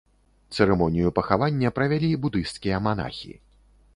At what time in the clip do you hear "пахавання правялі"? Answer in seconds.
1.19-2.09